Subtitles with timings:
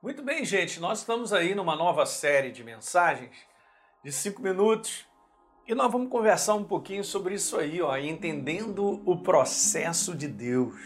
[0.00, 3.36] Muito bem, gente, nós estamos aí numa nova série de mensagens
[4.04, 5.04] de cinco minutos
[5.66, 10.76] e nós vamos conversar um pouquinho sobre isso aí, ó, entendendo o processo de Deus.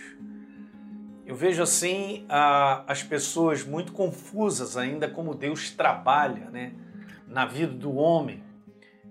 [1.26, 6.72] Eu vejo assim a, as pessoas muito confusas ainda como Deus trabalha, né,
[7.28, 8.42] na vida do homem.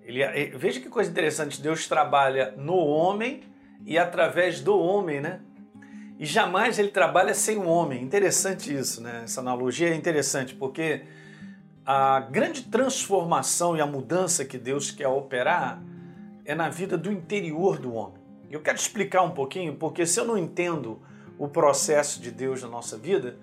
[0.01, 3.43] Ele, eh, veja que coisa interessante, Deus trabalha no homem
[3.85, 5.41] e através do homem, né?
[6.21, 8.03] E jamais ele trabalha sem o homem.
[8.03, 9.21] Interessante isso, né?
[9.23, 11.01] Essa analogia é interessante porque
[11.83, 15.81] a grande transformação e a mudança que Deus quer operar
[16.45, 18.21] é na vida do interior do homem.
[18.51, 21.01] Eu quero explicar um pouquinho, porque se eu não entendo
[21.39, 23.39] o processo de Deus na nossa vida,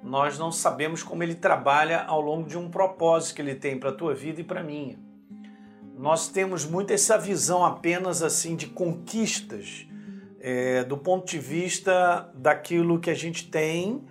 [0.00, 3.90] nós não sabemos como ele trabalha ao longo de um propósito que ele tem para
[3.90, 4.96] a tua vida e para a minha.
[5.98, 9.89] Nós temos muito essa visão apenas assim de conquistas
[10.40, 14.02] é, do ponto de vista daquilo que a gente tem,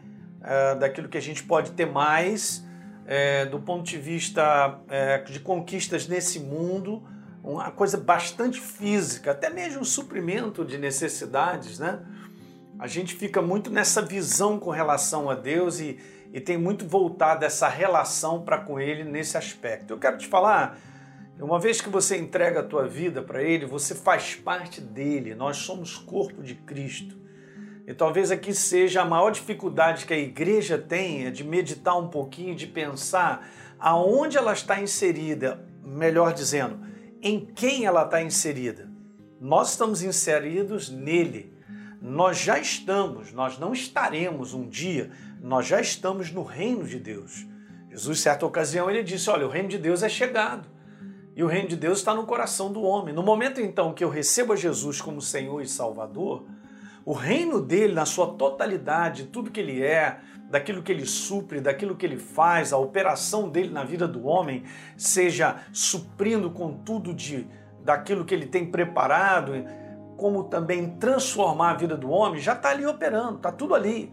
[0.41, 2.63] é, daquilo que a gente pode ter mais,
[3.05, 7.03] é, do ponto de vista é, de conquistas nesse mundo,
[7.43, 11.99] uma coisa bastante física, até mesmo suprimento de necessidades, né?
[12.77, 15.99] A gente fica muito nessa visão com relação a Deus e,
[16.31, 19.91] e tem muito voltado essa relação para com Ele nesse aspecto.
[19.91, 20.79] Eu quero te falar
[21.43, 25.33] uma vez que você entrega a tua vida para Ele, você faz parte dele.
[25.33, 27.17] Nós somos corpo de Cristo.
[27.87, 32.09] E talvez aqui seja a maior dificuldade que a igreja tem é de meditar um
[32.09, 36.79] pouquinho, de pensar aonde ela está inserida, melhor dizendo,
[37.21, 38.89] em quem ela está inserida.
[39.39, 41.53] Nós estamos inseridos nele.
[42.01, 47.47] Nós já estamos, nós não estaremos um dia, nós já estamos no reino de Deus.
[47.89, 50.78] Jesus, certa ocasião, ele disse: Olha, o reino de Deus é chegado.
[51.39, 53.15] E o reino de Deus está no coração do homem.
[53.15, 56.43] No momento então que eu recebo a Jesus como Senhor e Salvador,
[57.05, 61.95] o reino dele, na sua totalidade, tudo que ele é, daquilo que ele supre, daquilo
[61.95, 64.65] que ele faz, a operação dele na vida do homem,
[64.97, 67.47] seja suprindo com tudo de
[67.85, 69.53] daquilo que ele tem preparado,
[70.17, 74.11] como também transformar a vida do homem, já está ali operando, está tudo ali.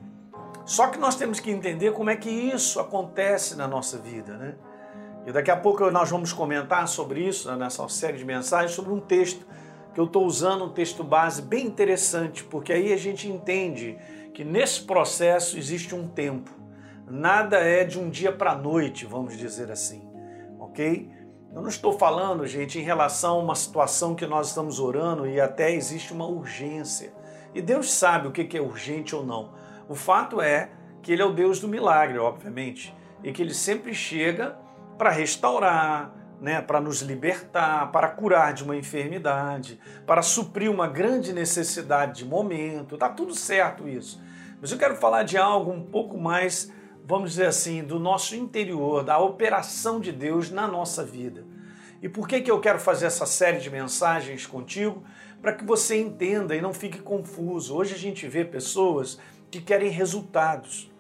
[0.65, 4.55] Só que nós temos que entender como é que isso acontece na nossa vida, né?
[5.27, 8.93] E daqui a pouco nós vamos comentar sobre isso, né, nessa série de mensagens, sobre
[8.93, 9.45] um texto
[9.93, 13.99] que eu estou usando, um texto base bem interessante, porque aí a gente entende
[14.33, 16.51] que nesse processo existe um tempo.
[17.09, 20.09] Nada é de um dia para a noite, vamos dizer assim,
[20.61, 21.11] ok?
[21.53, 25.41] Eu não estou falando, gente, em relação a uma situação que nós estamos orando e
[25.41, 27.13] até existe uma urgência.
[27.53, 29.55] E Deus sabe o que é urgente ou não.
[29.89, 30.71] O fato é
[31.03, 32.95] que Ele é o Deus do milagre, obviamente,
[33.25, 34.66] e que Ele sempre chega
[34.97, 41.33] para restaurar, né, para nos libertar, para curar de uma enfermidade, para suprir uma grande
[41.33, 42.97] necessidade de momento.
[42.97, 44.23] Tá tudo certo isso.
[44.61, 46.73] Mas eu quero falar de algo um pouco mais,
[47.05, 51.45] vamos dizer assim, do nosso interior, da operação de Deus na nossa vida.
[52.03, 55.03] E por que, que eu quero fazer essa série de mensagens contigo?
[55.41, 57.75] Para que você entenda e não fique confuso.
[57.75, 59.19] Hoje a gente vê pessoas
[59.51, 60.91] que querem resultados.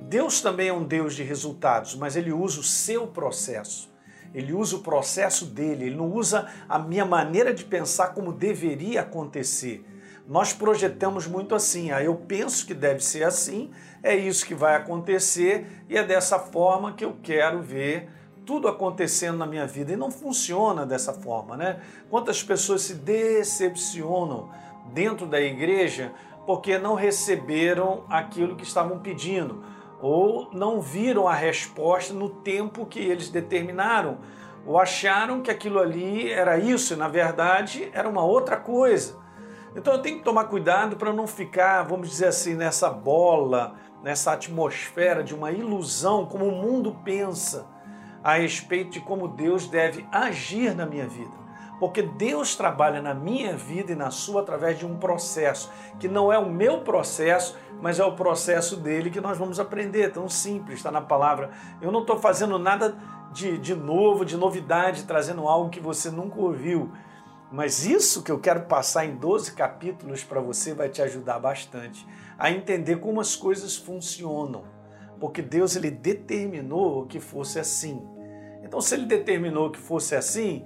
[0.00, 3.90] Deus também é um Deus de resultados, mas ele usa o seu processo.
[4.34, 9.00] Ele usa o processo dele, ele não usa a minha maneira de pensar como deveria
[9.00, 9.84] acontecer.
[10.26, 13.70] Nós projetamos muito assim, ah, eu penso que deve ser assim,
[14.02, 18.10] é isso que vai acontecer e é dessa forma que eu quero ver
[18.44, 19.92] tudo acontecendo na minha vida.
[19.92, 21.80] E não funciona dessa forma, né?
[22.10, 24.50] Quantas pessoas se decepcionam
[24.92, 26.12] dentro da igreja
[26.46, 29.62] porque não receberam aquilo que estavam pedindo
[30.00, 34.18] ou não viram a resposta no tempo que eles determinaram,
[34.66, 39.16] ou acharam que aquilo ali era isso e na verdade era uma outra coisa.
[39.74, 44.32] Então eu tenho que tomar cuidado para não ficar, vamos dizer assim, nessa bola, nessa
[44.32, 47.66] atmosfera de uma ilusão, como o mundo pensa
[48.22, 51.47] a respeito de como Deus deve agir na minha vida.
[51.78, 56.32] Porque Deus trabalha na minha vida e na sua através de um processo, que não
[56.32, 60.12] é o meu processo, mas é o processo dele que nós vamos aprender.
[60.12, 61.50] Tão simples, está na palavra.
[61.80, 62.96] Eu não estou fazendo nada
[63.32, 66.90] de, de novo, de novidade, trazendo algo que você nunca ouviu.
[67.50, 72.06] Mas isso que eu quero passar em 12 capítulos para você vai te ajudar bastante
[72.38, 74.64] a entender como as coisas funcionam.
[75.18, 78.06] Porque Deus ele determinou que fosse assim.
[78.62, 80.64] Então, se ele determinou que fosse assim,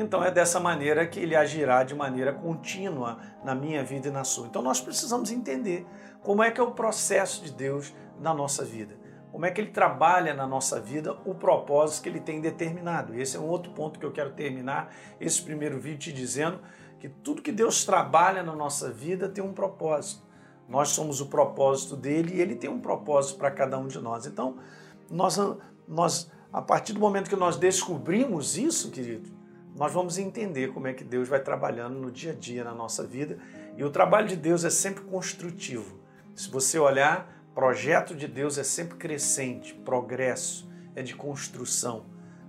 [0.00, 4.24] então é dessa maneira que ele agirá de maneira contínua na minha vida e na
[4.24, 4.48] sua.
[4.48, 5.86] Então nós precisamos entender
[6.20, 8.96] como é que é o processo de Deus na nossa vida.
[9.30, 13.14] Como é que ele trabalha na nossa vida o propósito que ele tem determinado.
[13.14, 16.60] Esse é um outro ponto que eu quero terminar esse primeiro vídeo te dizendo
[16.98, 20.22] que tudo que Deus trabalha na nossa vida tem um propósito.
[20.68, 24.24] Nós somos o propósito dele e ele tem um propósito para cada um de nós.
[24.26, 24.56] Então,
[25.10, 25.38] nós,
[25.86, 29.30] nós, a partir do momento que nós descobrimos isso, querido,
[29.74, 33.04] nós vamos entender como é que Deus vai trabalhando no dia a dia na nossa
[33.04, 33.38] vida.
[33.76, 35.98] E o trabalho de Deus é sempre construtivo.
[36.34, 42.06] Se você olhar, projeto de Deus é sempre crescente, progresso, é de construção.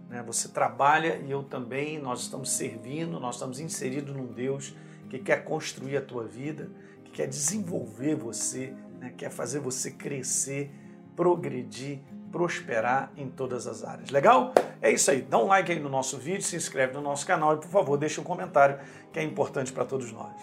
[0.07, 0.23] Né?
[0.27, 4.75] Você trabalha e eu também, nós estamos servindo, nós estamos inseridos num Deus
[5.09, 6.69] que quer construir a tua vida,
[7.03, 9.13] que quer desenvolver você, né?
[9.17, 10.71] quer fazer você crescer,
[11.15, 11.99] progredir,
[12.35, 14.09] prosperar em todas as áreas.
[14.09, 14.53] Legal?
[14.81, 15.21] É isso aí.
[15.21, 17.97] Dá um like aí no nosso vídeo, se inscreve no nosso canal e, por favor,
[17.97, 18.77] deixe um comentário
[19.13, 20.35] que é importante para todos nós.